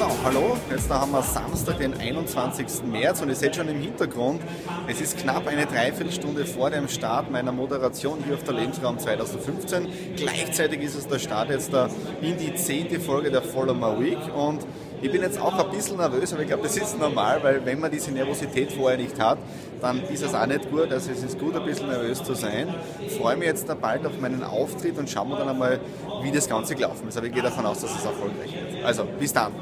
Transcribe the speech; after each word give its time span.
So, 0.00 0.06
hallo, 0.24 0.56
jetzt 0.70 0.88
haben 0.88 1.12
wir 1.12 1.20
Samstag, 1.20 1.76
den 1.76 1.92
21. 1.92 2.84
März 2.90 3.20
und 3.20 3.28
ihr 3.28 3.34
seht 3.34 3.54
schon 3.54 3.68
im 3.68 3.82
Hintergrund, 3.82 4.40
es 4.88 4.98
ist 4.98 5.18
knapp 5.18 5.46
eine 5.46 5.66
Dreiviertelstunde 5.66 6.46
vor 6.46 6.70
dem 6.70 6.88
Start 6.88 7.30
meiner 7.30 7.52
Moderation 7.52 8.24
hier 8.24 8.36
auf 8.36 8.42
der 8.44 8.54
Lebensraum 8.54 8.98
2015. 8.98 9.88
Gleichzeitig 10.16 10.80
ist 10.80 10.94
es 10.94 11.06
der 11.06 11.18
Start 11.18 11.50
jetzt 11.50 11.70
in 12.22 12.38
die 12.38 12.54
zehnte 12.54 12.98
Folge 12.98 13.30
der 13.30 13.42
Follow 13.42 13.74
My 13.74 14.02
Week 14.02 14.34
und 14.34 14.64
ich 15.02 15.12
bin 15.12 15.20
jetzt 15.20 15.38
auch 15.38 15.58
ein 15.62 15.70
bisschen 15.70 15.98
nervös, 15.98 16.32
aber 16.32 16.42
ich 16.42 16.48
glaube, 16.48 16.62
das 16.62 16.78
ist 16.78 16.98
normal, 16.98 17.42
weil 17.42 17.62
wenn 17.66 17.78
man 17.78 17.90
diese 17.90 18.10
Nervosität 18.10 18.72
vorher 18.72 18.96
nicht 18.96 19.20
hat, 19.20 19.36
dann 19.82 20.02
ist 20.04 20.22
es 20.22 20.34
auch 20.34 20.46
nicht 20.46 20.70
gut. 20.70 20.90
Also 20.92 21.10
es 21.10 21.22
ist 21.22 21.38
gut, 21.38 21.54
ein 21.56 21.64
bisschen 21.66 21.88
nervös 21.88 22.24
zu 22.24 22.32
sein. 22.32 22.74
Ich 23.06 23.12
freue 23.12 23.36
mich 23.36 23.48
jetzt 23.48 23.66
bald 23.82 24.06
auf 24.06 24.18
meinen 24.18 24.44
Auftritt 24.44 24.96
und 24.96 25.10
schauen 25.10 25.28
wir 25.28 25.36
dann 25.36 25.48
einmal, 25.50 25.78
wie 26.22 26.30
das 26.30 26.48
Ganze 26.48 26.74
gelaufen 26.74 27.06
ist. 27.08 27.18
Aber 27.18 27.26
ich 27.26 27.34
gehe 27.34 27.42
davon 27.42 27.66
aus, 27.66 27.80
dass 27.80 27.94
es 27.94 28.04
erfolgreich 28.04 28.52
wird. 28.52 28.84
Also, 28.84 29.04
bis 29.18 29.32
dann. 29.32 29.52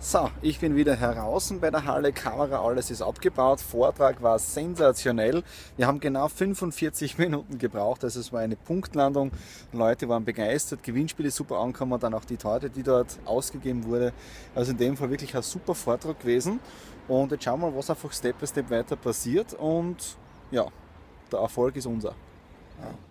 So, 0.00 0.30
ich 0.42 0.60
bin 0.60 0.76
wieder 0.76 0.94
heraus 0.94 1.52
bei 1.60 1.72
der 1.72 1.84
Halle, 1.84 2.12
Kamera, 2.12 2.64
alles 2.64 2.88
ist 2.92 3.02
abgebaut, 3.02 3.60
Vortrag 3.60 4.22
war 4.22 4.38
sensationell. 4.38 5.42
Wir 5.76 5.88
haben 5.88 5.98
genau 5.98 6.28
45 6.28 7.18
Minuten 7.18 7.58
gebraucht, 7.58 8.04
also 8.04 8.20
es 8.20 8.32
war 8.32 8.40
eine 8.40 8.54
Punktlandung. 8.54 9.32
Leute 9.72 10.08
waren 10.08 10.24
begeistert, 10.24 10.84
Gewinnspiel 10.84 11.26
ist 11.26 11.34
super 11.34 11.56
angekommen, 11.56 11.98
dann 11.98 12.14
auch 12.14 12.24
die 12.24 12.36
Torte, 12.36 12.70
die 12.70 12.84
dort 12.84 13.18
ausgegeben 13.24 13.86
wurde. 13.86 14.12
Also 14.54 14.70
in 14.70 14.78
dem 14.78 14.96
Fall 14.96 15.10
wirklich 15.10 15.34
ein 15.34 15.42
super 15.42 15.74
Vortrag 15.74 16.20
gewesen. 16.20 16.60
Und 17.08 17.32
jetzt 17.32 17.42
schauen 17.42 17.60
wir 17.60 17.68
mal, 17.68 17.76
was 17.76 17.90
einfach 17.90 18.12
Step 18.12 18.38
by 18.38 18.46
Step 18.46 18.70
weiter 18.70 18.94
passiert 18.94 19.54
und 19.54 20.16
ja, 20.52 20.68
der 21.32 21.40
Erfolg 21.40 21.74
ist 21.74 21.86
unser. 21.86 22.10
Ja. 22.80 23.07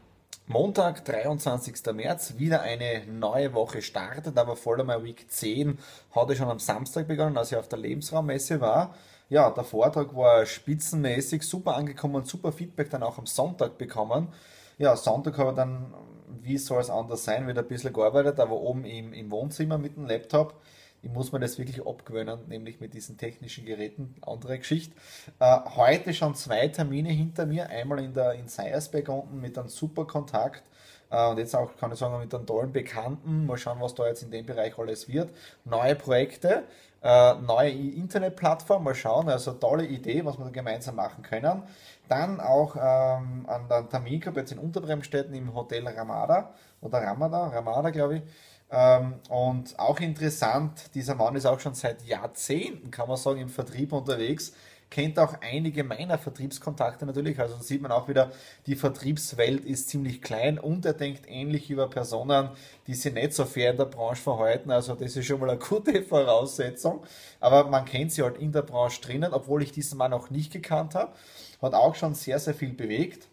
Montag, 0.50 1.04
23. 1.04 1.94
März, 1.94 2.36
wieder 2.38 2.62
eine 2.62 3.06
neue 3.06 3.54
Woche 3.54 3.82
startet, 3.82 4.38
aber 4.38 4.56
voll 4.56 4.80
einmal 4.80 5.04
Week 5.04 5.30
10 5.30 5.78
hatte 6.12 6.38
schon 6.38 6.48
am 6.48 6.60
Samstag 6.60 7.06
begonnen, 7.06 7.38
als 7.38 7.52
ich 7.52 7.58
auf 7.58 7.68
der 7.68 7.80
Lebensraummesse 7.80 8.62
war. 8.62 8.96
Ja, 9.28 9.52
der 9.52 9.66
Vortrag 9.66 10.16
war 10.16 10.46
spitzenmäßig, 10.46 11.44
super 11.44 11.76
angekommen, 11.76 12.24
super 12.24 12.54
Feedback 12.54 12.90
dann 12.90 13.04
auch 13.04 13.18
am 13.18 13.26
Sonntag 13.26 13.78
bekommen. 13.78 14.30
Ja, 14.78 14.96
Sonntag 14.96 15.38
habe 15.38 15.50
ich 15.50 15.58
dann, 15.58 15.94
wie 16.42 16.58
soll 16.58 16.80
es 16.80 16.90
anders 16.90 17.26
sein, 17.26 17.46
wieder 17.46 17.62
ein 17.62 17.68
bisschen 17.68 17.92
gearbeitet, 17.92 18.40
aber 18.40 18.54
oben 18.54 18.86
im, 18.86 19.12
im 19.12 19.30
Wohnzimmer 19.30 19.78
mit 19.78 19.98
dem 19.98 20.06
Laptop 20.06 20.54
ich 21.02 21.10
muss 21.12 21.32
mir 21.32 21.40
das 21.40 21.58
wirklich 21.58 21.86
abgewöhnen, 21.86 22.40
nämlich 22.48 22.80
mit 22.80 22.94
diesen 22.94 23.18
technischen 23.18 23.66
Geräten, 23.66 24.16
andere 24.22 24.58
Geschichte. 24.58 24.96
Äh, 25.40 25.60
heute 25.76 26.14
schon 26.14 26.36
zwei 26.36 26.68
Termine 26.68 27.10
hinter 27.10 27.46
mir, 27.46 27.70
einmal 27.70 28.00
in 28.00 28.14
der 28.14 28.34
in 28.34 28.48
Seiersberg 28.48 29.10
unten 29.10 29.40
mit 29.40 29.58
einem 29.58 29.70
super 29.70 30.06
Kontakt 30.06 30.64
äh, 31.10 31.28
und 31.28 31.38
jetzt 31.38 31.56
auch, 31.56 31.76
kann 31.78 31.92
ich 31.92 32.00
sagen, 32.00 32.20
mit 32.20 32.34
einem 32.34 32.46
tollen 32.46 32.72
Bekannten. 32.72 33.46
Mal 33.46 33.58
schauen, 33.58 33.80
was 33.80 33.96
da 33.96 34.08
jetzt 34.08 34.24
in 34.24 34.32
dem 34.32 34.46
Bereich 34.46 34.78
alles 34.78 35.08
wird. 35.08 35.30
Neue 35.66 35.96
Projekte, 35.96 36.64
äh, 37.04 37.36
neue 37.36 37.70
Internetplattform, 37.70 38.84
mal 38.84 38.96
schauen, 38.96 39.30
also 39.30 39.54
tolle 39.54 39.86
Idee, 39.86 40.26
was 40.26 40.38
wir 40.38 40.46
da 40.46 40.52
gemeinsam 40.52 40.96
machen 40.96 41.24
können. 41.24 41.64
Dann 42.10 42.40
auch 42.40 42.76
ähm, 42.76 43.46
an 43.48 43.68
der 43.70 43.88
Termin 43.90 44.22
jetzt 44.36 44.52
in 44.52 44.60
Unterbremstetten 44.60 45.34
im 45.36 45.54
Hotel 45.54 45.88
Ramada 45.88 46.54
oder 46.82 47.02
Ramada, 47.02 47.48
Ramada 47.48 47.90
glaube 47.90 48.18
ich 48.18 48.22
und 48.70 49.80
auch 49.80 50.00
interessant, 50.02 50.94
dieser 50.94 51.16
Mann 51.16 51.36
ist 51.36 51.46
auch 51.46 51.60
schon 51.60 51.74
seit 51.74 52.04
Jahrzehnten, 52.04 52.92
kann 52.92 53.08
man 53.08 53.16
sagen, 53.16 53.40
im 53.40 53.50
Vertrieb 53.50 53.94
unterwegs, 53.94 54.52
kennt 54.90 55.20
auch 55.20 55.36
einige 55.42 55.84
meiner 55.84 56.18
Vertriebskontakte 56.18 57.06
natürlich. 57.06 57.40
Also 57.40 57.58
sieht 57.58 57.82
man 57.82 57.92
auch 57.92 58.08
wieder, 58.08 58.32
die 58.66 58.76
Vertriebswelt 58.76 59.66
ist 59.66 59.90
ziemlich 59.90 60.22
klein 60.22 60.60
und 60.60 60.86
er 60.86 60.94
denkt 60.94 61.24
ähnlich 61.28 61.70
über 61.70 61.90
Personen, 61.90 62.50
die 62.88 62.94
sich 62.94 63.14
nicht 63.14 63.34
so 63.34 63.46
fair 63.46 63.72
in 63.72 63.78
der 63.78 63.86
Branche 63.86 64.22
verhalten. 64.22 64.72
Also 64.72 64.96
das 64.96 65.16
ist 65.16 65.26
schon 65.26 65.40
mal 65.40 65.50
eine 65.50 65.60
gute 65.70 66.04
Voraussetzung. 66.04 67.04
Aber 67.40 67.70
man 67.70 67.86
kennt 67.86 68.12
sie 68.12 68.24
halt 68.24 68.38
in 68.38 68.52
der 68.52 68.62
Branche 68.62 69.02
drinnen, 69.02 69.34
obwohl 69.34 69.64
ich 69.64 69.72
diesen 69.72 69.98
Mann 69.98 70.14
auch 70.14 70.30
nicht 70.30 70.52
gekannt 70.52 70.96
habe. 70.96 71.14
Hat 71.62 71.74
auch 71.74 71.96
schon 71.96 72.14
sehr, 72.14 72.40
sehr 72.40 72.54
viel 72.54 72.74
bewegt. 72.74 73.28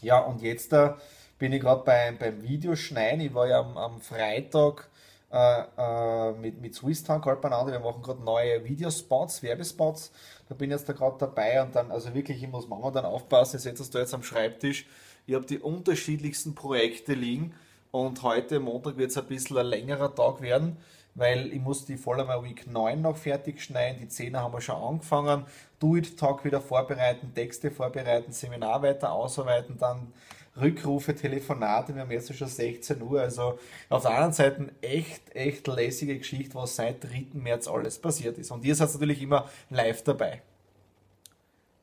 Ja, 0.00 0.18
und 0.18 0.42
jetzt 0.42 0.72
da. 0.72 0.86
Äh, 0.86 0.94
bin 1.42 1.52
ich 1.52 1.60
gerade 1.60 1.82
beim, 1.82 2.18
beim 2.18 2.40
Videoschneiden. 2.40 3.20
Ich 3.20 3.34
war 3.34 3.48
ja 3.48 3.58
am, 3.58 3.76
am 3.76 4.00
Freitag 4.00 4.88
äh, 5.32 5.62
äh, 5.76 6.32
mit, 6.34 6.60
mit 6.60 6.72
Swiss 6.72 7.02
Tank 7.02 7.26
halt 7.26 7.40
beieinander. 7.40 7.72
Wir 7.72 7.80
machen 7.80 8.00
gerade 8.00 8.22
neue 8.22 8.64
Videospots, 8.64 9.42
Werbespots. 9.42 10.12
Da 10.48 10.54
bin 10.54 10.70
ich 10.70 10.76
jetzt 10.76 10.88
da 10.88 10.92
gerade 10.92 11.16
dabei 11.18 11.60
und 11.60 11.74
dann, 11.74 11.90
also 11.90 12.14
wirklich, 12.14 12.40
ich 12.40 12.48
muss 12.48 12.68
Mama 12.68 12.92
dann 12.92 13.06
aufpassen. 13.06 13.56
Ich 13.56 13.64
setze 13.64 13.90
da 13.90 13.98
jetzt 13.98 14.14
am 14.14 14.22
Schreibtisch. 14.22 14.86
Ich 15.26 15.34
habe 15.34 15.44
die 15.44 15.58
unterschiedlichsten 15.58 16.54
Projekte 16.54 17.14
liegen 17.14 17.54
und 17.90 18.22
heute 18.22 18.60
Montag 18.60 18.96
wird 18.96 19.10
es 19.10 19.18
ein 19.18 19.26
bisschen 19.26 19.58
ein 19.58 19.66
längerer 19.66 20.14
Tag 20.14 20.42
werden, 20.42 20.76
weil 21.16 21.52
ich 21.52 21.60
muss 21.60 21.84
die 21.84 21.96
Follower 21.96 22.44
Week 22.44 22.70
9 22.70 23.02
noch 23.02 23.16
fertig 23.16 23.60
schneiden. 23.60 23.98
Die 23.98 24.06
10er 24.06 24.42
haben 24.42 24.54
wir 24.54 24.60
schon 24.60 24.76
angefangen. 24.76 25.46
Do-It-Talk 25.80 26.44
wieder 26.44 26.60
vorbereiten, 26.60 27.34
Texte 27.34 27.72
vorbereiten, 27.72 28.30
Seminar 28.30 28.84
weiter 28.84 29.10
ausarbeiten, 29.10 29.76
dann 29.76 30.12
Rückrufe, 30.60 31.14
Telefonate, 31.14 31.94
wir 31.94 32.02
haben 32.02 32.10
jetzt 32.10 32.34
schon 32.34 32.48
16 32.48 33.00
Uhr. 33.02 33.22
Also 33.22 33.58
auf 33.88 34.02
der 34.02 34.10
anderen 34.10 34.32
Seite 34.32 34.68
echt, 34.82 35.34
echt 35.34 35.66
lässige 35.66 36.18
Geschichte, 36.18 36.54
was 36.54 36.76
seit 36.76 37.02
3. 37.02 37.26
März 37.32 37.68
alles 37.68 37.98
passiert 37.98 38.38
ist. 38.38 38.50
Und 38.50 38.64
ihr 38.64 38.74
seid 38.74 38.92
natürlich 38.92 39.22
immer 39.22 39.48
live 39.70 40.02
dabei. 40.04 40.42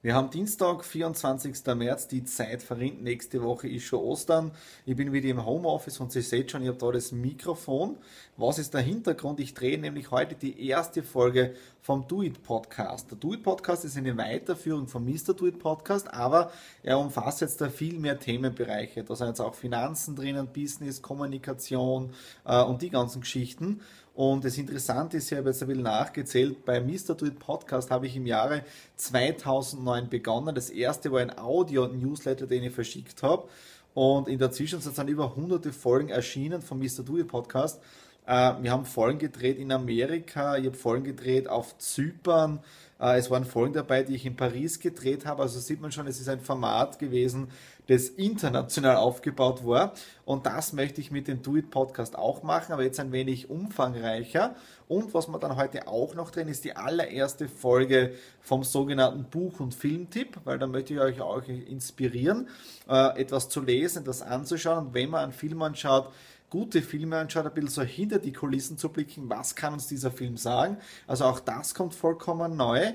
Wir 0.02 0.16
haben 0.16 0.30
Dienstag, 0.30 0.86
24. 0.86 1.76
März, 1.76 2.08
die 2.08 2.24
Zeit 2.24 2.64
verrinnt. 2.64 3.04
Nächste 3.04 3.44
Woche 3.44 3.68
ist 3.68 3.84
schon 3.84 4.00
Ostern. 4.00 4.52
Ich 4.86 4.96
bin 4.96 5.12
wieder 5.12 5.28
im 5.28 5.46
Homeoffice 5.46 6.00
und 6.00 6.14
Sie 6.14 6.22
seht 6.22 6.52
schon, 6.52 6.62
ich 6.62 6.70
habe 6.70 6.78
da 6.78 6.90
das 6.94 7.12
Mikrofon. 7.12 7.98
Was 8.38 8.60
ist 8.60 8.74
der 8.74 8.80
Hintergrund? 8.80 9.42
Ich 9.42 9.54
drehe 9.54 9.78
nämlich 9.78 10.10
heute 10.10 10.36
die 10.36 10.70
erste 10.70 11.04
Folge 11.04 11.54
vom 11.82 12.08
Do 12.08 12.22
It 12.22 12.44
Podcast. 12.44 13.10
Der 13.12 13.18
Do 13.18 13.34
It 13.34 13.44
Podcast 13.44 13.86
ist 13.86 13.98
eine 13.98 14.16
Weiterführung 14.18 14.88
vom 14.88 15.06
Mr. 15.06 15.34
Do 15.34 15.48
It 15.48 15.60
Podcast, 15.60 16.14
aber 16.14 16.52
er 16.84 17.00
umfasst 17.00 17.42
jetzt 17.42 17.62
da 17.62 17.70
viel 17.70 18.00
mehr 18.00 18.20
Themenbereiche. 18.20 19.04
Da 19.04 19.16
sind 19.16 19.28
jetzt 19.28 19.40
auch 19.40 19.56
Finanzen 19.56 20.16
drinnen, 20.16 20.48
Business, 20.48 21.02
Kommunikation 21.02 22.12
äh, 22.46 22.62
und 22.62 22.82
die 22.82 22.90
ganzen 22.90 23.22
Geschichten. 23.22 23.82
Und 24.14 24.44
das 24.44 24.58
Interessante 24.58 25.18
ist, 25.18 25.32
ich 25.32 25.38
habe 25.38 25.50
jetzt 25.50 25.62
ein 25.62 25.70
bisschen 25.70 25.84
nachgezählt, 25.84 26.66
bei 26.66 26.82
Mr. 26.82 27.16
Do 27.16 27.26
It 27.26 27.40
Podcast 27.40 27.90
habe 27.90 28.06
ich 28.06 28.18
im 28.18 28.26
Jahre 28.26 28.66
2009 28.98 30.10
begonnen. 30.10 30.54
Das 30.54 30.70
erste 30.70 31.12
war 31.12 31.22
ein 31.22 31.38
Audio-Newsletter, 31.38 32.46
den 32.46 32.64
ich 32.64 32.74
verschickt 32.74 33.24
habe. 33.24 33.48
Und 33.94 34.28
in 34.28 34.38
der 34.38 34.52
Zwischenzeit 34.52 34.96
sind 34.96 35.10
über 35.10 35.36
hunderte 35.36 35.72
Folgen 35.72 36.10
erschienen 36.10 36.62
vom 36.62 36.80
Mr. 36.80 37.04
Do 37.06 37.18
It 37.18 37.28
Podcast. 37.28 37.82
Äh, 38.26 38.54
wir 38.62 38.72
haben 38.72 38.86
Folgen 38.86 39.20
gedreht 39.20 39.58
in 39.58 39.72
Amerika, 39.72 40.58
ich 40.58 40.66
habe 40.66 40.78
Folgen 40.78 41.04
gedreht 41.04 41.48
auf 41.48 41.78
Zypern, 41.78 42.60
äh, 43.00 43.18
es 43.18 43.32
waren 43.32 43.46
Folgen 43.46 43.74
dabei, 43.74 44.04
die 44.04 44.16
ich 44.16 44.26
in 44.26 44.36
Paris 44.36 44.80
gedreht 44.80 45.26
habe. 45.26 45.42
Also 45.42 45.60
sieht 45.60 45.82
man 45.82 45.92
schon, 45.92 46.08
es 46.08 46.20
ist 46.20 46.30
ein 46.30 46.42
Format 46.42 47.00
gewesen, 47.00 47.48
das 47.88 48.10
international 48.10 48.98
aufgebaut 48.98 49.66
war. 49.66 49.94
Und 50.26 50.46
das 50.46 50.74
möchte 50.74 51.02
ich 51.02 51.10
mit 51.10 51.28
dem 51.28 51.42
Do 51.42 51.56
It 51.56 51.72
Podcast 51.72 52.16
auch 52.18 52.44
machen, 52.44 52.74
aber 52.74 52.84
jetzt 52.84 53.00
ein 53.00 53.12
wenig 53.12 53.50
umfangreicher. 53.50 54.56
Und 54.88 55.14
was 55.14 55.28
wir 55.28 55.40
dann 55.40 55.56
heute 55.56 55.88
auch 55.88 56.14
noch 56.14 56.30
drin 56.30 56.48
ist 56.50 56.66
die 56.66 56.76
allererste 56.76 57.48
Folge 57.48 58.14
vom 58.42 58.64
sogenannten 58.64 59.24
Buch- 59.24 59.60
und 59.60 59.74
Filmtipp, 59.74 60.38
weil 60.44 60.60
da 60.60 60.68
möchte 60.68 60.94
ich 60.94 61.00
euch 61.00 61.22
auch 61.22 61.44
inspirieren, 61.48 62.48
äh, 62.88 63.20
etwas 63.20 63.50
zu 63.50 63.62
lesen, 63.62 64.04
das 64.04 64.22
anzuschauen. 64.22 64.88
Und 64.88 64.94
wenn 64.94 65.10
man 65.10 65.24
einen 65.24 65.34
Film 65.34 65.62
anschaut, 65.62 66.12
gute 66.50 66.82
Filme 66.82 67.18
anschaut, 67.18 67.46
ein 67.46 67.54
bisschen 67.54 67.70
so 67.70 67.82
hinter 67.84 68.20
die 68.20 68.34
Kulissen 68.34 68.78
zu 68.78 68.90
blicken, 68.90 69.30
was 69.30 69.56
kann 69.56 69.74
uns 69.74 69.88
dieser 69.88 70.12
Film 70.12 70.38
sagen. 70.38 70.78
Also 71.08 71.26
auch 71.26 71.40
das 71.40 71.74
kommt 71.74 71.96
vollkommen 71.96 72.56
neu. 72.56 72.94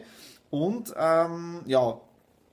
Und 0.51 0.95
ähm, 0.97 1.61
ja, 1.67 2.01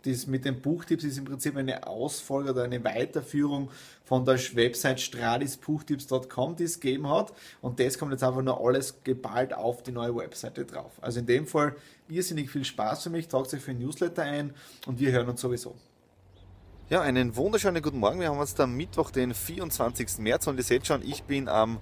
das 0.04 0.26
mit 0.26 0.46
den 0.46 0.62
Buchtipps 0.62 1.04
ist 1.04 1.18
im 1.18 1.26
Prinzip 1.26 1.56
eine 1.56 1.86
Ausfolge 1.86 2.52
oder 2.52 2.64
eine 2.64 2.84
Weiterführung 2.84 3.70
von 4.04 4.26
der 4.26 4.40
Website 4.56 5.00
stralisbuchtipps.com, 5.00 6.56
die 6.56 6.64
es 6.64 6.80
gegeben 6.80 7.08
hat. 7.10 7.34
Und 7.62 7.80
das 7.80 7.98
kommt 7.98 8.12
jetzt 8.12 8.24
einfach 8.24 8.42
nur 8.42 8.60
alles 8.66 9.04
geballt 9.04 9.54
auf 9.54 9.84
die 9.84 9.92
neue 9.92 10.16
Webseite 10.16 10.66
drauf. 10.66 10.94
Also 11.02 11.20
in 11.20 11.28
dem 11.28 11.46
Fall 11.46 11.76
irrsinnig 12.10 12.50
viel 12.50 12.66
Spaß 12.66 13.04
für 13.04 13.10
mich. 13.10 13.28
Tragt 13.28 13.54
euch 13.54 13.62
für 13.62 13.72
ein 13.72 13.80
Newsletter 13.80 14.24
ein 14.24 14.54
und 14.88 15.00
wir 15.00 15.12
hören 15.12 15.30
uns 15.30 15.42
sowieso. 15.42 15.76
Ja, 16.92 17.00
einen 17.00 17.38
wunderschönen 17.38 17.82
guten 17.82 18.00
Morgen. 18.00 18.20
Wir 18.20 18.28
haben 18.28 18.40
jetzt 18.40 18.60
am 18.60 18.76
Mittwoch, 18.76 19.12
den 19.12 19.34
24. 19.34 20.18
März 20.18 20.48
und 20.48 20.58
ihr 20.58 20.64
seht 20.64 20.86
schon, 20.86 21.02
ich 21.08 21.24
bin 21.24 21.48
am 21.48 21.80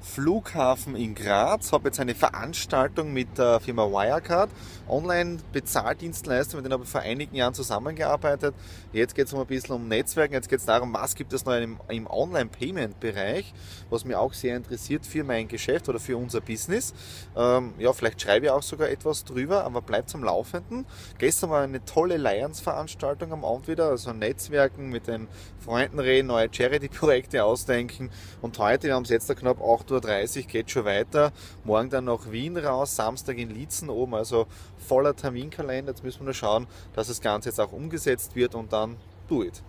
Flughafen 0.00 0.94
in 0.94 1.14
Graz, 1.14 1.72
habe 1.72 1.88
jetzt 1.88 1.98
eine 1.98 2.14
Veranstaltung 2.14 3.12
mit 3.12 3.36
der 3.36 3.58
Firma 3.60 3.84
Wirecard, 3.84 4.48
Online-Bezahldienstleister, 4.88 6.56
mit 6.56 6.64
denen 6.64 6.74
habe 6.74 6.84
ich 6.84 6.88
vor 6.88 7.00
einigen 7.00 7.34
Jahren 7.34 7.54
zusammengearbeitet. 7.54 8.54
Jetzt 8.92 9.14
geht 9.14 9.26
es 9.26 9.32
um 9.32 9.40
ein 9.40 9.46
bisschen 9.46 9.74
um 9.74 9.88
Netzwerken, 9.88 10.34
jetzt 10.34 10.48
geht 10.48 10.60
es 10.60 10.66
darum, 10.66 10.94
was 10.94 11.14
gibt 11.16 11.32
es 11.32 11.44
noch 11.44 11.54
im, 11.54 11.78
im 11.88 12.06
Online-Payment-Bereich, 12.06 13.52
was 13.90 14.04
mich 14.04 14.14
auch 14.14 14.32
sehr 14.32 14.56
interessiert 14.56 15.04
für 15.04 15.24
mein 15.24 15.48
Geschäft 15.48 15.88
oder 15.88 15.98
für 15.98 16.16
unser 16.16 16.40
Business. 16.40 16.94
Ähm, 17.36 17.74
ja, 17.78 17.92
vielleicht 17.92 18.22
schreibe 18.22 18.46
ich 18.46 18.52
auch 18.52 18.62
sogar 18.62 18.88
etwas 18.90 19.24
drüber, 19.24 19.64
aber 19.64 19.82
bleibt 19.82 20.14
am 20.14 20.22
Laufenden. 20.22 20.86
Gestern 21.18 21.50
war 21.50 21.62
eine 21.62 21.84
tolle 21.84 22.18
Lions-Veranstaltung 22.18 23.32
am 23.32 23.44
Abend 23.44 23.66
wieder, 23.66 23.88
also 23.88 24.12
Netzwerken 24.12 24.90
mit 24.90 25.08
den 25.08 25.26
Freunden 25.58 25.98
reden, 25.98 26.28
neue 26.28 26.48
Charity-Projekte 26.50 27.42
ausdenken 27.44 28.10
und 28.42 28.58
heute, 28.58 28.86
wir 28.86 28.94
haben 28.94 29.02
es 29.02 29.10
jetzt 29.10 29.28
da 29.28 29.34
knapp 29.34 29.60
8 29.60 29.87
8.30 29.88 30.40
Uhr 30.40 30.46
geht 30.46 30.70
schon 30.70 30.84
weiter. 30.84 31.32
Morgen 31.64 31.90
dann 31.90 32.04
nach 32.04 32.30
Wien 32.30 32.56
raus, 32.56 32.96
Samstag 32.96 33.38
in 33.38 33.50
Lietzen 33.50 33.90
oben, 33.90 34.14
also 34.14 34.46
voller 34.76 35.14
Terminkalender. 35.14 35.92
Jetzt 35.92 36.04
müssen 36.04 36.20
wir 36.20 36.24
nur 36.24 36.34
schauen, 36.34 36.66
dass 36.94 37.08
das 37.08 37.20
Ganze 37.20 37.48
jetzt 37.48 37.60
auch 37.60 37.72
umgesetzt 37.72 38.36
wird 38.36 38.54
und 38.54 38.72
dann 38.72 38.96
do 39.28 39.42
it. 39.42 39.62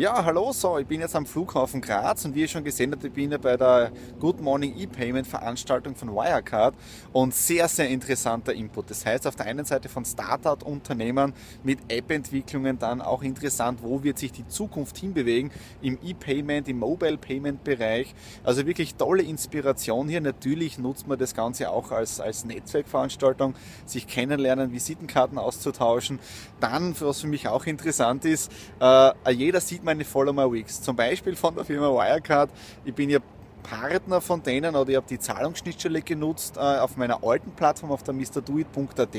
Ja, 0.00 0.24
hallo, 0.24 0.50
so, 0.50 0.78
ich 0.78 0.86
bin 0.86 1.02
jetzt 1.02 1.14
am 1.14 1.26
Flughafen 1.26 1.82
Graz 1.82 2.24
und 2.24 2.34
wie 2.34 2.40
ihr 2.40 2.48
schon 2.48 2.64
gesehen 2.64 2.90
habt, 2.90 3.04
ich 3.04 3.12
bin 3.12 3.32
ja 3.32 3.36
bei 3.36 3.58
der 3.58 3.92
Good 4.18 4.40
Morning 4.40 4.74
E-Payment 4.78 5.26
Veranstaltung 5.26 5.94
von 5.94 6.08
Wirecard 6.14 6.74
und 7.12 7.34
sehr, 7.34 7.68
sehr 7.68 7.86
interessanter 7.90 8.54
Input. 8.54 8.88
Das 8.88 9.04
heißt, 9.04 9.26
auf 9.26 9.36
der 9.36 9.44
einen 9.44 9.66
Seite 9.66 9.90
von 9.90 10.06
Startup-Unternehmern 10.06 11.34
mit 11.64 11.80
App-Entwicklungen 11.88 12.78
dann 12.78 13.02
auch 13.02 13.22
interessant, 13.22 13.80
wo 13.82 14.02
wird 14.02 14.18
sich 14.18 14.32
die 14.32 14.48
Zukunft 14.48 14.96
hinbewegen 14.96 15.50
im 15.82 15.98
E-Payment, 16.02 16.66
im 16.68 16.78
Mobile-Payment-Bereich. 16.78 18.14
Also 18.42 18.64
wirklich 18.64 18.94
tolle 18.94 19.22
Inspiration 19.22 20.08
hier. 20.08 20.22
Natürlich 20.22 20.78
nutzt 20.78 21.08
man 21.08 21.18
das 21.18 21.34
Ganze 21.34 21.68
auch 21.68 21.90
als, 21.90 22.20
als 22.20 22.46
Netzwerkveranstaltung, 22.46 23.54
sich 23.84 24.06
kennenlernen, 24.06 24.72
Visitenkarten 24.72 25.36
auszutauschen. 25.36 26.20
Dann, 26.58 26.98
was 26.98 27.20
für 27.20 27.26
mich 27.26 27.48
auch 27.48 27.66
interessant 27.66 28.24
ist, 28.24 28.50
äh, 28.80 29.12
jeder 29.30 29.60
sieht 29.60 29.84
meine 29.90 30.04
Follow 30.04 30.52
Weeks. 30.52 30.80
Zum 30.80 30.94
Beispiel 30.94 31.34
von 31.34 31.52
der 31.56 31.64
Firma 31.64 31.88
Wirecard. 31.88 32.48
Ich 32.84 32.94
bin 32.94 33.10
ja 33.10 33.18
Partner 33.62 34.20
von 34.20 34.42
denen 34.42 34.74
oder 34.74 34.90
ich 34.90 34.96
habe 34.96 35.06
die 35.08 35.18
Zahlungsschnittstelle 35.18 36.02
genutzt 36.02 36.56
äh, 36.56 36.60
auf 36.60 36.96
meiner 36.96 37.22
alten 37.24 37.52
Plattform 37.52 37.92
auf 37.92 38.02
der 38.02 38.14
MrDoIt.at 38.14 39.16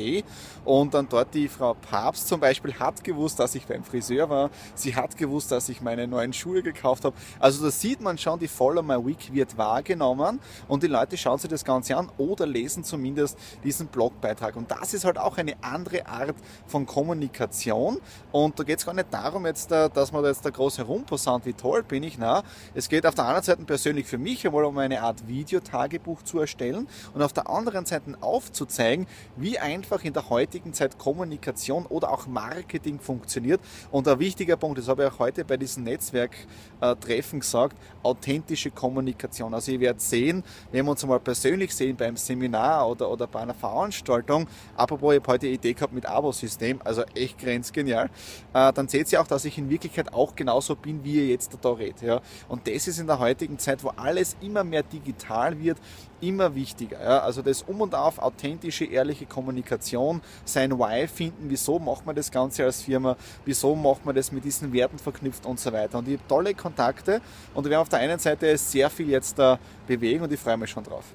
und 0.66 0.94
dann 0.94 1.08
dort 1.10 1.34
die 1.34 1.48
Frau 1.48 1.74
Papst 1.74 2.28
zum 2.28 2.40
Beispiel 2.40 2.74
hat 2.76 3.04
gewusst, 3.04 3.40
dass 3.40 3.56
ich 3.56 3.66
beim 3.66 3.84
Friseur 3.84 4.30
war. 4.30 4.50
Sie 4.76 4.96
hat 4.96 5.18
gewusst, 5.18 5.52
dass 5.52 5.70
ich 5.70 5.82
meine 5.82 6.08
neuen 6.08 6.34
Schuhe 6.34 6.62
gekauft 6.62 7.06
habe. 7.06 7.16
Also 7.40 7.64
da 7.64 7.72
sieht 7.72 8.02
man 8.02 8.18
schon, 8.18 8.40
die 8.40 8.48
Follow 8.48 8.82
My 8.82 9.06
Week 9.06 9.34
wird 9.34 9.58
wahrgenommen 9.58 10.40
und 10.68 10.84
die 10.84 10.88
Leute 10.88 11.18
schauen 11.18 11.40
sich 11.40 11.50
das 11.50 11.64
Ganze 11.64 11.96
an 11.96 12.12
oder 12.18 12.46
lesen 12.46 12.84
zumindest 12.84 13.38
diesen 13.64 13.88
Blogbeitrag. 13.88 14.56
Und 14.56 14.72
das 14.72 14.94
ist 14.94 15.06
halt 15.06 15.18
auch 15.18 15.38
eine 15.38 15.56
andere 15.62 16.08
Art 16.08 16.36
von 16.68 16.86
Kommunikation. 16.86 18.00
Und 18.32 18.60
da 18.60 18.64
geht 18.64 18.80
es 18.80 18.86
gar 18.86 18.94
nicht 18.94 19.14
darum, 19.14 19.46
jetzt, 19.46 19.72
äh, 19.72 19.90
dass 19.90 20.12
man 20.12 20.24
jetzt 20.26 20.46
da 20.46 20.50
groß 20.50 20.78
herumposaunt, 20.80 21.46
wie 21.46 21.54
toll 21.54 21.84
bin 21.84 22.04
ich. 22.04 22.18
Na, 22.18 22.44
es 22.74 22.90
geht 22.90 23.06
auf 23.06 23.16
der 23.16 23.26
anderen 23.26 23.44
Seite 23.44 23.64
persönlich 23.64 24.06
für 24.06 24.18
mich 24.18 24.31
mich 24.32 24.48
einmal 24.48 24.64
um 24.64 24.78
eine 24.78 25.02
Art 25.02 25.28
Videotagebuch 25.28 26.24
zu 26.24 26.40
erstellen 26.40 26.88
und 27.14 27.22
auf 27.22 27.34
der 27.34 27.50
anderen 27.50 27.86
Seite 27.86 28.16
aufzuzeigen, 28.22 29.06
wie 29.36 29.60
einfach 29.60 30.06
in 30.06 30.14
der 30.14 30.30
heutigen 30.30 30.74
Zeit 30.74 30.98
Kommunikation 30.98 31.86
oder 31.86 32.12
auch 32.12 32.28
Marketing 32.28 33.00
funktioniert. 33.00 33.60
Und 33.92 34.08
ein 34.08 34.20
wichtiger 34.20 34.56
Punkt, 34.56 34.78
das 34.78 34.88
habe 34.88 35.04
ich 35.04 35.12
auch 35.12 35.20
heute 35.20 35.44
bei 35.44 35.58
diesem 35.58 35.84
Netzwerktreffen 35.84 37.42
gesagt, 37.42 37.76
authentische 38.04 38.72
Kommunikation. 38.72 39.54
Also 39.54 39.74
ihr 39.74 39.82
werdet 39.82 40.02
sehen, 40.02 40.44
wenn 40.72 40.86
wir 40.86 40.92
uns 40.92 41.06
mal 41.06 41.20
persönlich 41.20 41.76
sehen 41.76 41.98
beim 41.98 42.16
Seminar 42.16 42.90
oder, 42.90 43.10
oder 43.12 43.28
bei 43.28 43.42
einer 43.42 43.54
Veranstaltung, 43.54 44.48
apropos, 44.78 45.14
ich 45.14 45.20
habe 45.20 45.34
heute 45.34 45.48
die 45.48 45.54
Idee 45.56 45.74
gehabt 45.74 45.92
mit 45.92 46.06
Abo-System, 46.06 46.80
also 46.86 47.04
echt 47.16 47.38
grenzgenial, 47.38 48.10
äh, 48.54 48.72
dann 48.72 48.88
seht 48.88 49.12
ihr 49.12 49.20
auch, 49.20 49.28
dass 49.28 49.44
ich 49.44 49.58
in 49.58 49.70
Wirklichkeit 49.70 50.14
auch 50.14 50.38
genauso 50.38 50.78
bin, 50.78 51.04
wie 51.04 51.16
ihr 51.16 51.28
jetzt 51.28 51.58
da 51.62 51.72
redet. 51.72 52.22
Und 52.48 52.66
das 52.66 52.88
ist 52.88 52.98
in 52.98 53.08
der 53.08 53.20
heutigen 53.20 53.60
Zeit, 53.60 53.84
wo 53.84 53.90
alle 53.90 54.21
alles 54.22 54.36
immer 54.42 54.64
mehr 54.64 54.84
digital 54.84 55.60
wird, 55.60 55.78
immer 56.22 56.54
wichtiger. 56.54 57.02
Ja? 57.02 57.20
Also 57.20 57.42
das 57.42 57.64
Um 57.64 57.82
und 57.82 57.96
Auf, 57.96 58.20
authentische, 58.20 58.86
ehrliche 58.86 59.26
Kommunikation, 59.26 60.22
sein 60.46 60.78
Why 60.78 61.08
finden, 61.08 61.50
wieso 61.50 61.80
macht 61.80 62.06
man 62.06 62.16
das 62.16 62.32
Ganze 62.32 62.64
als 62.64 62.82
Firma, 62.82 63.18
wieso 63.46 63.76
macht 63.76 64.06
man 64.06 64.16
das 64.16 64.32
mit 64.32 64.44
diesen 64.44 64.72
Werten 64.74 65.00
verknüpft 65.00 65.46
und 65.46 65.60
so 65.60 65.74
weiter. 65.74 65.98
Und 65.98 66.08
ich 66.08 66.18
habe 66.18 66.28
tolle 66.28 66.54
Kontakte 66.54 67.22
und 67.54 67.64
wir 67.64 67.72
werden 67.72 67.82
auf 67.82 67.90
der 67.90 68.00
einen 68.00 68.20
Seite 68.20 68.56
sehr 68.58 68.90
viel 68.90 69.10
jetzt 69.10 69.40
da 69.40 69.60
bewegen 69.88 70.24
und 70.24 70.32
ich 70.32 70.40
freue 70.40 70.58
mich 70.58 70.70
schon 70.70 70.84
drauf. 70.84 71.06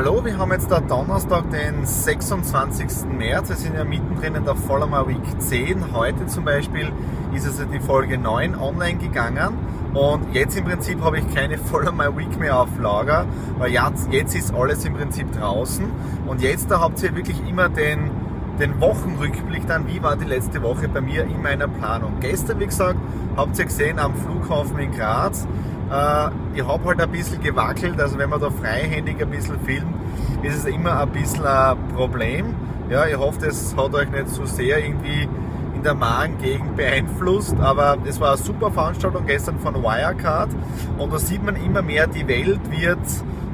Hallo, 0.00 0.24
wir 0.24 0.38
haben 0.38 0.52
jetzt 0.52 0.70
da 0.70 0.78
Donnerstag, 0.78 1.50
den 1.50 1.84
26. 1.84 3.08
März. 3.18 3.48
Wir 3.48 3.56
sind 3.56 3.74
ja 3.74 3.82
mittendrin 3.82 4.36
in 4.36 4.44
der 4.44 4.54
My 4.54 5.08
Week 5.08 5.40
10. 5.40 5.92
Heute 5.92 6.24
zum 6.28 6.44
Beispiel 6.44 6.92
ist 7.34 7.46
also 7.46 7.64
die 7.64 7.80
Folge 7.80 8.16
9 8.16 8.54
online 8.54 8.98
gegangen. 8.98 9.58
Und 9.94 10.32
jetzt 10.32 10.56
im 10.56 10.66
Prinzip 10.66 11.02
habe 11.02 11.18
ich 11.18 11.34
keine 11.34 11.56
My 11.56 12.16
Week 12.16 12.38
mehr 12.38 12.60
auf 12.60 12.68
Lager, 12.80 13.26
weil 13.58 13.72
jetzt, 13.72 14.12
jetzt 14.12 14.36
ist 14.36 14.54
alles 14.54 14.84
im 14.84 14.94
Prinzip 14.94 15.32
draußen. 15.32 15.86
Und 16.28 16.42
jetzt 16.42 16.70
da 16.70 16.78
habt 16.78 17.02
ihr 17.02 17.16
wirklich 17.16 17.40
immer 17.48 17.68
den, 17.68 18.12
den 18.60 18.80
Wochenrückblick 18.80 19.66
dann, 19.66 19.88
wie 19.88 20.00
war 20.00 20.14
die 20.14 20.26
letzte 20.26 20.62
Woche 20.62 20.86
bei 20.86 21.00
mir 21.00 21.24
in 21.24 21.42
meiner 21.42 21.66
Planung. 21.66 22.20
Gestern, 22.20 22.60
wie 22.60 22.66
gesagt, 22.66 23.00
habt 23.36 23.58
ihr 23.58 23.64
gesehen 23.64 23.98
am 23.98 24.14
Flughafen 24.14 24.78
in 24.78 24.92
Graz, 24.92 25.48
ich 26.54 26.66
habe 26.66 26.84
halt 26.84 27.00
ein 27.00 27.10
bisschen 27.10 27.42
gewackelt, 27.42 28.00
also 28.00 28.18
wenn 28.18 28.28
man 28.28 28.40
da 28.40 28.50
freihändig 28.50 29.20
ein 29.22 29.30
bisschen 29.30 29.58
filmt, 29.60 29.94
ist 30.42 30.56
es 30.58 30.64
immer 30.66 31.00
ein 31.00 31.08
bisschen 31.10 31.46
ein 31.46 31.76
Problem. 31.94 32.54
Ja, 32.90 33.06
ich 33.06 33.16
hoffe, 33.16 33.46
das 33.46 33.74
hat 33.76 33.94
euch 33.94 34.10
nicht 34.10 34.28
so 34.28 34.44
sehr 34.44 34.84
irgendwie 34.84 35.28
in 35.74 35.82
der 35.82 35.94
Magengegend 35.94 36.76
beeinflusst, 36.76 37.54
aber 37.60 37.98
es 38.04 38.20
war 38.20 38.30
eine 38.32 38.38
super 38.38 38.70
Veranstaltung 38.70 39.26
gestern 39.26 39.58
von 39.60 39.74
Wirecard 39.76 40.50
und 40.98 41.12
da 41.12 41.18
sieht 41.18 41.44
man 41.44 41.56
immer 41.56 41.82
mehr, 41.82 42.06
die 42.06 42.26
Welt 42.26 42.60
wird 42.70 42.98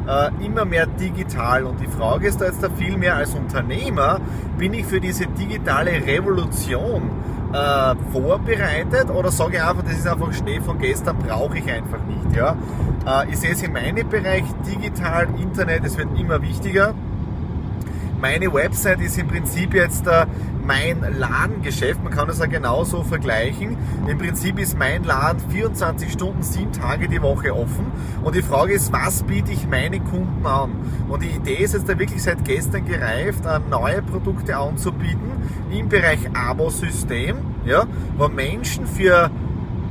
äh, 0.06 0.44
immer 0.44 0.64
mehr 0.64 0.86
digital 0.86 1.64
und 1.64 1.80
die 1.80 1.86
Frage 1.86 2.28
ist 2.28 2.40
da 2.40 2.46
jetzt 2.46 2.62
da 2.62 2.70
viel 2.70 2.96
mehr 2.96 3.16
als 3.16 3.34
Unternehmer, 3.34 4.20
bin 4.58 4.72
ich 4.74 4.86
für 4.86 5.00
diese 5.00 5.26
digitale 5.26 5.92
Revolution 6.06 7.10
äh, 7.54 7.94
vorbereitet 8.12 9.10
oder 9.10 9.30
sage 9.30 9.56
ich 9.56 9.62
einfach, 9.62 9.84
das 9.84 9.94
ist 9.94 10.06
einfach 10.08 10.32
Schnee 10.32 10.60
von 10.60 10.78
gestern, 10.78 11.16
brauche 11.18 11.58
ich 11.58 11.70
einfach 11.70 12.00
nicht. 12.04 12.36
Ja? 12.36 12.56
Äh, 13.06 13.30
ich 13.30 13.38
sehe 13.38 13.52
es 13.52 13.62
in 13.62 13.72
meinem 13.72 14.08
Bereich 14.08 14.44
digital, 14.66 15.28
Internet, 15.40 15.84
es 15.84 15.96
wird 15.96 16.08
immer 16.18 16.42
wichtiger. 16.42 16.94
Meine 18.20 18.52
Website 18.52 19.00
ist 19.00 19.18
im 19.18 19.28
Prinzip 19.28 19.74
jetzt 19.74 20.06
äh, 20.06 20.26
mein 20.64 21.04
Ladengeschäft. 21.18 22.02
Man 22.02 22.12
kann 22.12 22.28
es 22.28 22.38
ja 22.38 22.46
genauso 22.46 23.02
vergleichen. 23.02 23.76
Im 24.06 24.18
Prinzip 24.18 24.58
ist 24.58 24.78
mein 24.78 25.04
Laden 25.04 25.40
24 25.50 26.12
Stunden, 26.12 26.42
sieben 26.42 26.72
Tage 26.72 27.08
die 27.08 27.22
Woche 27.22 27.54
offen. 27.54 27.86
Und 28.22 28.34
die 28.34 28.42
Frage 28.42 28.74
ist, 28.74 28.92
was 28.92 29.22
biete 29.22 29.52
ich 29.52 29.66
meinen 29.68 30.04
Kunden 30.04 30.46
an? 30.46 30.72
Und 31.08 31.22
die 31.22 31.30
Idee 31.30 31.64
ist 31.64 31.74
jetzt 31.74 31.88
da 31.88 31.98
wirklich 31.98 32.22
seit 32.22 32.44
gestern 32.44 32.84
gereift, 32.84 33.44
äh, 33.46 33.60
neue 33.70 34.02
Produkte 34.02 34.56
anzubieten 34.56 35.32
im 35.70 35.88
Bereich 35.88 36.20
Abo-System, 36.34 37.36
ja, 37.64 37.86
wo 38.16 38.28
Menschen 38.28 38.86
für 38.86 39.30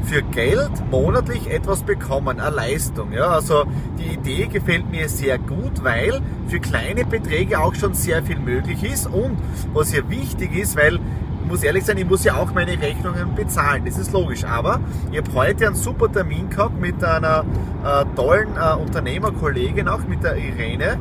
für 0.03 0.21
Geld 0.21 0.71
monatlich 0.91 1.49
etwas 1.49 1.83
bekommen, 1.83 2.39
eine 2.39 2.55
Leistung. 2.55 3.11
Ja, 3.13 3.29
also 3.29 3.65
die 3.97 4.13
Idee 4.13 4.47
gefällt 4.47 4.89
mir 4.91 5.09
sehr 5.09 5.37
gut, 5.37 5.83
weil 5.83 6.21
für 6.47 6.59
kleine 6.59 7.05
Beträge 7.05 7.59
auch 7.59 7.73
schon 7.75 7.93
sehr 7.93 8.23
viel 8.23 8.39
möglich 8.39 8.83
ist. 8.83 9.07
Und 9.07 9.37
was 9.73 9.91
hier 9.91 10.09
wichtig 10.09 10.55
ist, 10.55 10.75
weil 10.75 10.99
ich 11.43 11.49
muss 11.49 11.63
ehrlich 11.63 11.83
sein, 11.83 11.97
ich 11.97 12.07
muss 12.07 12.23
ja 12.23 12.35
auch 12.35 12.53
meine 12.53 12.81
Rechnungen 12.81 13.35
bezahlen, 13.35 13.83
das 13.85 13.97
ist 13.97 14.13
logisch. 14.13 14.43
Aber 14.45 14.79
ich 15.11 15.17
habe 15.17 15.33
heute 15.33 15.67
einen 15.67 15.75
super 15.75 16.11
Termin 16.11 16.49
gehabt 16.49 16.79
mit 16.79 17.03
einer 17.03 17.43
äh, 17.83 18.05
tollen 18.15 18.55
äh, 18.55 18.75
Unternehmerkollegin, 18.75 19.87
auch 19.87 20.05
mit 20.07 20.23
der 20.23 20.37
Irene, 20.37 20.97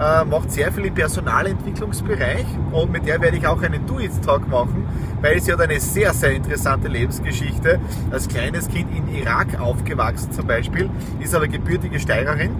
äh, 0.00 0.24
macht 0.24 0.50
sehr 0.50 0.72
viel 0.72 0.86
im 0.86 0.94
Personalentwicklungsbereich. 0.94 2.46
Und 2.72 2.90
mit 2.90 3.06
der 3.06 3.20
werde 3.20 3.36
ich 3.36 3.46
auch 3.46 3.60
einen 3.62 3.86
Do-It-Talk 3.86 4.48
machen, 4.48 4.86
weil 5.22 5.40
sie 5.40 5.52
hat 5.52 5.60
eine 5.60 5.80
sehr, 5.80 6.12
sehr 6.12 6.32
interessante 6.32 6.88
Lebensgeschichte. 6.88 7.80
Als 8.10 8.28
kleines 8.28 8.68
Kind 8.68 8.94
in 8.94 9.08
Irak 9.14 9.58
aufgewachsen 9.58 10.32
zum 10.32 10.46
Beispiel, 10.46 10.90
ist 11.20 11.34
aber 11.34 11.48
gebürtige 11.48 11.98
Steirerin 11.98 12.50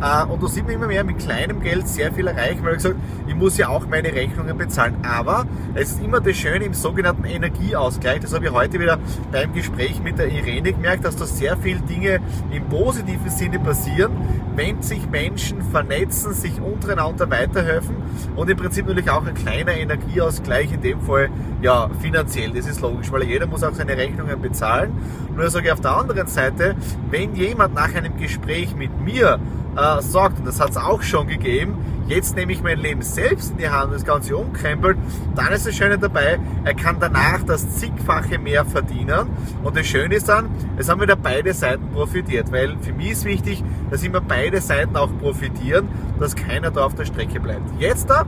äh, 0.00 0.24
und 0.24 0.42
da 0.42 0.48
sieht 0.48 0.64
man 0.64 0.74
immer 0.74 0.86
mehr 0.86 1.04
mit 1.04 1.18
kleinem 1.18 1.60
Geld 1.60 1.86
sehr 1.88 2.12
viel 2.12 2.26
erreichen, 2.26 2.62
weil 2.62 2.72
er 2.72 2.76
gesagt, 2.76 2.96
ich 3.26 3.34
muss 3.34 3.56
ja 3.58 3.68
auch 3.68 3.86
meine 3.86 4.12
Rechnungen 4.12 4.56
bezahlen. 4.56 4.96
Aber 5.02 5.46
es 5.74 5.92
ist 5.92 6.02
immer 6.02 6.20
das 6.20 6.36
Schöne 6.36 6.64
im 6.64 6.74
sogenannten 6.74 7.24
Energieausgleich. 7.24 8.20
Das 8.20 8.34
habe 8.34 8.46
ich 8.46 8.52
heute 8.52 8.80
wieder 8.80 8.98
beim 9.30 9.52
Gespräch 9.52 10.02
mit 10.02 10.18
der 10.18 10.28
Irene 10.28 10.72
gemerkt, 10.72 11.04
dass 11.04 11.16
da 11.16 11.26
sehr 11.26 11.56
viele 11.56 11.80
Dinge 11.80 12.20
im 12.50 12.64
positiven 12.64 13.30
Sinne 13.30 13.58
passieren, 13.58 14.12
wenn 14.54 14.82
sich 14.82 15.08
Menschen 15.08 15.62
vernetzen, 15.62 16.32
sich 16.32 16.60
untereinander 16.60 17.30
weiterhelfen 17.30 17.96
und 18.36 18.48
im 18.48 18.56
Prinzip 18.56 18.86
natürlich 18.86 19.10
auch 19.10 19.26
ein 19.26 19.34
kleiner 19.34 19.72
Energieausgleich, 19.72 20.72
in 20.72 20.80
dem 20.80 21.00
Fall 21.00 21.28
ja 21.60 21.90
finanziell, 22.06 22.52
das 22.52 22.66
ist 22.66 22.80
logisch, 22.80 23.10
weil 23.10 23.24
jeder 23.24 23.46
muss 23.46 23.64
auch 23.64 23.74
seine 23.74 23.96
Rechnungen 23.96 24.40
bezahlen. 24.40 24.92
Nur 25.34 25.50
sage 25.50 25.66
ich 25.66 25.72
auf 25.72 25.80
der 25.80 25.96
anderen 25.96 26.28
Seite, 26.28 26.76
wenn 27.10 27.34
jemand 27.34 27.74
nach 27.74 27.92
einem 27.94 28.16
Gespräch 28.16 28.76
mit 28.76 29.00
mir 29.00 29.40
äh, 29.76 30.00
sagt, 30.02 30.38
und 30.38 30.46
das 30.46 30.60
hat 30.60 30.70
es 30.70 30.76
auch 30.76 31.02
schon 31.02 31.26
gegeben, 31.26 31.74
jetzt 32.06 32.36
nehme 32.36 32.52
ich 32.52 32.62
mein 32.62 32.78
Leben 32.78 33.02
selbst 33.02 33.50
in 33.50 33.56
die 33.56 33.68
Hand 33.68 33.86
und 33.86 33.94
das 33.94 34.04
Ganze 34.04 34.36
umkrempelt, 34.36 34.96
dann 35.34 35.52
ist 35.52 35.66
das 35.66 35.74
Schöne 35.74 35.98
dabei, 35.98 36.38
er 36.64 36.74
kann 36.74 36.98
danach 37.00 37.42
das 37.42 37.76
zigfache 37.76 38.38
mehr 38.38 38.64
verdienen. 38.64 39.26
Und 39.64 39.76
das 39.76 39.86
Schöne 39.86 40.14
ist 40.14 40.28
dann, 40.28 40.48
es 40.76 40.88
haben 40.88 41.00
wieder 41.00 41.16
beide 41.16 41.52
Seiten 41.54 41.88
profitiert, 41.90 42.52
weil 42.52 42.76
für 42.82 42.92
mich 42.92 43.10
ist 43.10 43.24
wichtig, 43.24 43.64
dass 43.90 44.04
immer 44.04 44.20
beide 44.20 44.60
Seiten 44.60 44.94
auch 44.96 45.10
profitieren, 45.18 45.88
dass 46.20 46.36
keiner 46.36 46.70
da 46.70 46.84
auf 46.84 46.94
der 46.94 47.04
Strecke 47.04 47.40
bleibt. 47.40 47.68
Jetzt 47.80 48.08
da 48.08 48.24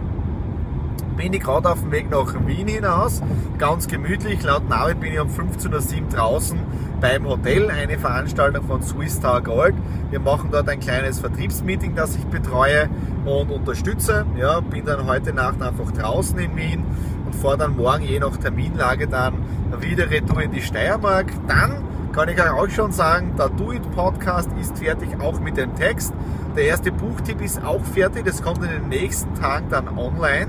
bin 1.18 1.32
ich 1.32 1.40
gerade 1.40 1.68
auf 1.68 1.80
dem 1.80 1.90
Weg 1.90 2.10
nach 2.10 2.32
Wien 2.46 2.68
hinaus, 2.68 3.20
ganz 3.58 3.88
gemütlich. 3.88 4.40
Laut 4.44 4.68
Navi 4.68 4.94
bin 4.94 5.12
ich 5.12 5.20
um 5.20 5.28
15.07 5.28 6.02
Uhr 6.02 6.08
draußen 6.10 6.60
beim 7.00 7.26
Hotel, 7.26 7.70
eine 7.70 7.98
Veranstaltung 7.98 8.64
von 8.64 8.82
Swiss 8.82 9.18
Tower 9.18 9.42
Gold. 9.42 9.74
Wir 10.10 10.20
machen 10.20 10.50
dort 10.52 10.68
ein 10.68 10.78
kleines 10.78 11.18
Vertriebsmeeting, 11.18 11.96
das 11.96 12.14
ich 12.14 12.24
betreue 12.26 12.88
und 13.24 13.50
unterstütze. 13.50 14.26
Ja, 14.38 14.60
bin 14.60 14.84
dann 14.84 15.06
heute 15.06 15.32
Nacht 15.32 15.60
einfach 15.60 15.90
draußen 15.90 16.38
in 16.38 16.56
Wien 16.56 16.84
und 17.26 17.34
fahre 17.34 17.58
dann 17.58 17.76
morgen 17.76 18.04
je 18.04 18.20
nach 18.20 18.36
Terminlage 18.36 19.08
dann 19.08 19.34
wieder 19.80 20.08
retour 20.10 20.40
in 20.40 20.52
die 20.52 20.62
Steiermark. 20.62 21.26
Dann 21.48 21.82
kann 22.12 22.28
ich 22.28 22.40
euch 22.40 22.74
schon 22.76 22.92
sagen, 22.92 23.34
der 23.36 23.48
Do 23.48 23.72
It 23.72 23.90
Podcast 23.90 24.50
ist 24.60 24.78
fertig, 24.78 25.08
auch 25.20 25.40
mit 25.40 25.56
dem 25.56 25.74
Text. 25.74 26.14
Der 26.56 26.66
erste 26.66 26.92
Buchtipp 26.92 27.40
ist 27.40 27.64
auch 27.64 27.82
fertig, 27.82 28.24
das 28.24 28.40
kommt 28.40 28.62
in 28.62 28.70
den 28.70 28.88
nächsten 28.88 29.34
Tagen 29.34 29.66
dann 29.68 29.88
online. 29.98 30.46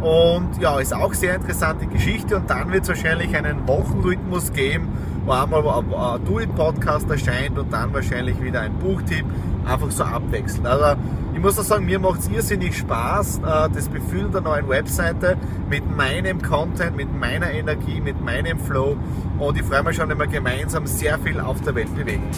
Und 0.00 0.60
ja, 0.60 0.78
ist 0.78 0.94
auch 0.94 1.14
sehr 1.14 1.36
interessante 1.36 1.86
Geschichte. 1.86 2.36
Und 2.36 2.50
dann 2.50 2.72
wird 2.72 2.82
es 2.82 2.88
wahrscheinlich 2.88 3.36
einen 3.36 3.66
Wochenrhythmus 3.66 4.52
geben, 4.52 4.88
wo 5.24 5.32
einmal 5.32 5.66
ein 5.66 6.24
Do-It-Podcast 6.24 7.10
erscheint 7.10 7.58
und 7.58 7.72
dann 7.72 7.92
wahrscheinlich 7.92 8.40
wieder 8.40 8.60
ein 8.60 8.74
Buchtipp. 8.78 9.24
Einfach 9.66 9.90
so 9.90 10.04
abwechselnd. 10.04 10.66
Also 10.66 11.00
ich 11.34 11.40
muss 11.40 11.58
auch 11.58 11.64
sagen, 11.64 11.84
mir 11.86 11.98
macht 11.98 12.20
es 12.20 12.28
irrsinnig 12.28 12.78
Spaß, 12.78 13.38
äh, 13.38 13.68
das 13.74 13.88
Befüllen 13.88 14.32
der 14.32 14.40
neuen 14.40 14.68
Webseite 14.68 15.36
mit 15.68 15.84
meinem 15.94 16.40
Content, 16.40 16.96
mit 16.96 17.12
meiner 17.12 17.50
Energie, 17.50 18.00
mit 18.00 18.20
meinem 18.24 18.58
Flow. 18.58 18.96
Und 19.38 19.56
ich 19.58 19.64
freue 19.64 19.82
mich 19.82 19.96
schon, 19.96 20.08
wenn 20.08 20.18
wir 20.18 20.28
gemeinsam 20.28 20.86
sehr 20.86 21.18
viel 21.18 21.40
auf 21.40 21.60
der 21.60 21.74
Welt 21.74 21.94
bewegen. 21.94 22.30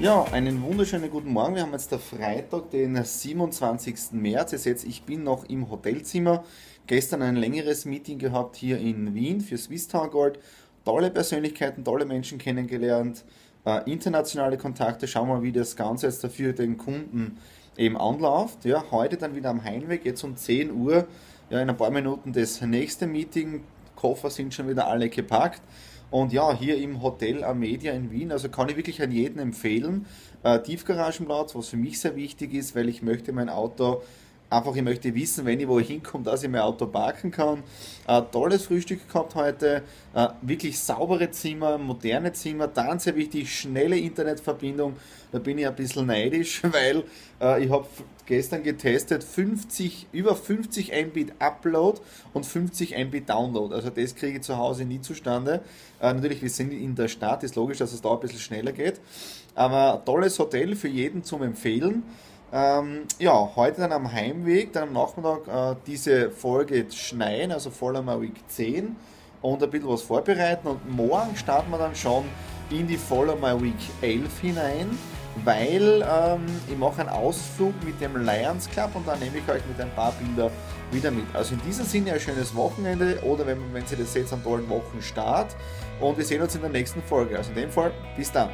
Ja, 0.00 0.24
einen 0.32 0.62
wunderschönen 0.62 1.10
guten 1.10 1.30
Morgen. 1.30 1.56
Wir 1.56 1.62
haben 1.62 1.72
jetzt 1.72 1.92
der 1.92 1.98
Freitag, 1.98 2.70
den 2.70 3.04
27. 3.04 4.12
März. 4.12 4.54
Ihr 4.54 4.58
seht, 4.58 4.82
ich 4.84 5.02
bin 5.02 5.24
noch 5.24 5.44
im 5.44 5.70
Hotelzimmer 5.70 6.42
gestern 6.86 7.20
ein 7.20 7.36
längeres 7.36 7.84
Meeting 7.84 8.18
gehabt 8.18 8.56
hier 8.56 8.78
in 8.78 9.14
Wien 9.14 9.42
für 9.42 9.58
Swiss 9.58 9.90
Gold. 9.90 10.38
Tolle 10.86 11.10
Persönlichkeiten, 11.10 11.84
tolle 11.84 12.06
Menschen 12.06 12.38
kennengelernt, 12.38 13.26
äh, 13.66 13.92
internationale 13.92 14.56
Kontakte. 14.56 15.06
Schauen 15.06 15.28
wir 15.28 15.34
mal, 15.34 15.42
wie 15.42 15.52
das 15.52 15.76
Ganze 15.76 16.06
jetzt 16.06 16.24
dafür 16.24 16.54
den 16.54 16.78
Kunden 16.78 17.36
eben 17.76 17.98
anläuft. 17.98 18.64
Ja, 18.64 18.82
heute 18.90 19.18
dann 19.18 19.34
wieder 19.34 19.50
am 19.50 19.62
Heimweg, 19.62 20.06
jetzt 20.06 20.24
um 20.24 20.34
10 20.34 20.72
Uhr, 20.72 21.06
ja, 21.50 21.60
in 21.60 21.68
ein 21.68 21.76
paar 21.76 21.90
Minuten 21.90 22.32
das 22.32 22.62
nächste 22.62 23.06
Meeting. 23.06 23.64
Koffer 23.96 24.30
sind 24.30 24.54
schon 24.54 24.66
wieder 24.66 24.86
alle 24.86 25.10
gepackt. 25.10 25.60
Und 26.10 26.32
ja, 26.32 26.52
hier 26.52 26.76
im 26.78 27.02
Hotel 27.02 27.44
Amedia 27.44 27.92
in 27.92 28.10
Wien, 28.10 28.32
also 28.32 28.48
kann 28.48 28.68
ich 28.68 28.76
wirklich 28.76 29.00
an 29.02 29.12
jeden 29.12 29.38
empfehlen. 29.38 30.06
Äh, 30.42 30.60
Tiefgaragenplatz, 30.60 31.54
was 31.54 31.68
für 31.68 31.76
mich 31.76 32.00
sehr 32.00 32.16
wichtig 32.16 32.54
ist, 32.54 32.74
weil 32.74 32.88
ich 32.88 33.02
möchte 33.02 33.32
mein 33.32 33.48
Auto 33.48 34.02
Einfach, 34.50 34.74
ich 34.74 34.82
möchte 34.82 35.14
wissen, 35.14 35.46
wenn 35.46 35.60
ich 35.60 35.68
wo 35.68 35.78
hinkomme, 35.78 36.24
dass 36.24 36.42
ich 36.42 36.48
mein 36.50 36.62
Auto 36.62 36.86
parken 36.86 37.30
kann. 37.30 37.62
Äh, 38.08 38.20
tolles 38.32 38.66
Frühstück 38.66 39.06
gehabt 39.06 39.36
heute, 39.36 39.84
äh, 40.12 40.26
wirklich 40.42 40.76
saubere 40.80 41.30
Zimmer, 41.30 41.78
moderne 41.78 42.32
Zimmer, 42.32 42.66
dann 42.66 42.98
sehr 42.98 43.14
wichtig, 43.14 43.56
schnelle 43.56 43.96
Internetverbindung. 43.96 44.96
Da 45.30 45.38
bin 45.38 45.56
ich 45.56 45.68
ein 45.68 45.76
bisschen 45.76 46.06
neidisch, 46.06 46.62
weil 46.72 47.04
äh, 47.40 47.64
ich 47.64 47.70
habe 47.70 47.86
gestern 48.26 48.64
getestet, 48.64 49.22
50, 49.22 50.08
über 50.10 50.34
50 50.34 50.92
Mbit 51.06 51.34
Upload 51.38 52.00
und 52.32 52.44
50 52.44 52.96
Mbit 53.06 53.28
Download. 53.28 53.72
Also 53.72 53.90
das 53.90 54.16
kriege 54.16 54.38
ich 54.38 54.42
zu 54.42 54.56
Hause 54.56 54.84
nie 54.84 55.00
zustande. 55.00 55.60
Äh, 56.00 56.12
natürlich, 56.12 56.42
wir 56.42 56.50
sind 56.50 56.72
in 56.72 56.96
der 56.96 57.06
Stadt, 57.06 57.44
ist 57.44 57.54
logisch, 57.54 57.78
dass 57.78 57.92
es 57.92 58.02
da 58.02 58.12
ein 58.12 58.18
bisschen 58.18 58.40
schneller 58.40 58.72
geht. 58.72 59.00
Aber 59.54 60.02
tolles 60.04 60.36
Hotel 60.40 60.74
für 60.74 60.88
jeden 60.88 61.22
zum 61.22 61.44
Empfehlen. 61.44 62.02
Ähm, 62.52 63.02
ja, 63.18 63.50
heute 63.54 63.82
dann 63.82 63.92
am 63.92 64.10
Heimweg, 64.12 64.72
dann 64.72 64.88
am 64.88 64.94
Nachmittag 64.94 65.46
äh, 65.46 65.76
diese 65.86 66.30
Folge 66.30 66.86
schneien, 66.90 67.52
also 67.52 67.70
My 68.02 68.20
Week 68.20 68.34
10 68.48 68.96
und 69.40 69.62
ein 69.62 69.70
bisschen 69.70 69.88
was 69.88 70.02
vorbereiten 70.02 70.66
und 70.66 70.90
morgen 70.90 71.36
starten 71.36 71.70
wir 71.70 71.78
dann 71.78 71.94
schon 71.94 72.24
in 72.70 72.88
die 72.88 72.96
Follow 72.96 73.36
My 73.36 73.60
Week 73.62 73.78
11 74.02 74.40
hinein, 74.40 74.98
weil 75.44 76.02
ähm, 76.02 76.44
ich 76.68 76.76
mache 76.76 77.02
einen 77.02 77.10
Ausflug 77.10 77.72
mit 77.84 78.00
dem 78.00 78.16
Lions 78.16 78.68
Club 78.68 78.90
und 78.94 79.06
dann 79.06 79.20
nehme 79.20 79.38
ich 79.38 79.48
euch 79.48 79.62
mit 79.66 79.80
ein 79.80 79.94
paar 79.94 80.12
Bilder 80.12 80.50
wieder 80.90 81.12
mit. 81.12 81.26
Also 81.32 81.54
in 81.54 81.60
diesem 81.62 81.84
Sinne 81.84 82.14
ein 82.14 82.20
schönes 82.20 82.54
Wochenende 82.56 83.20
oder 83.22 83.46
wenn, 83.46 83.58
wenn 83.72 83.86
Sie 83.86 83.94
das 83.94 84.12
seht, 84.12 84.32
einen 84.32 84.42
tollen 84.42 84.68
Wochenstart 84.68 85.54
und 86.00 86.18
wir 86.18 86.24
sehen 86.24 86.42
uns 86.42 86.56
in 86.56 86.62
der 86.62 86.70
nächsten 86.70 87.00
Folge. 87.02 87.36
Also 87.36 87.50
in 87.50 87.56
dem 87.56 87.70
Fall, 87.70 87.92
bis 88.16 88.32
dann. 88.32 88.50